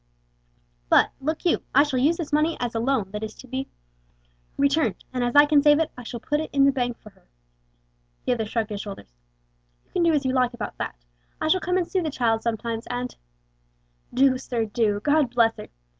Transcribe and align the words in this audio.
But, 0.89 1.11
look 1.21 1.45
you, 1.45 1.61
I 1.75 1.83
shall 1.83 1.99
use 1.99 2.17
this 2.17 2.33
money 2.33 2.57
as 2.59 2.73
a 2.73 2.79
loan 2.79 3.11
that 3.11 3.21
is 3.23 3.35
to 3.35 3.47
be 3.47 3.67
returned; 4.57 5.05
and 5.13 5.23
as 5.23 5.35
I 5.35 5.45
can 5.45 5.61
save 5.61 5.79
it, 5.79 5.91
I 5.95 6.01
shall 6.01 6.19
put 6.19 6.39
it 6.39 6.49
in 6.51 6.65
the 6.65 6.71
bank 6.71 6.97
for 6.99 7.11
her." 7.11 7.27
The 8.25 8.31
other 8.33 8.47
shrugged 8.47 8.71
his 8.71 8.81
shoulders. 8.81 9.13
"You 9.85 9.91
can 9.91 10.01
do 10.01 10.11
as 10.11 10.25
you 10.25 10.33
like 10.33 10.55
about 10.55 10.75
that. 10.79 10.95
I 11.39 11.49
shall 11.49 11.61
come 11.61 11.77
and 11.77 11.87
see 11.87 11.99
the 11.99 12.09
child 12.09 12.41
sometimes, 12.41 12.87
and" 12.87 13.15
"Do, 14.15 14.39
sir, 14.39 14.65
do, 14.65 15.01
God 15.01 15.29
bless 15.35 15.55
her! 15.57 15.67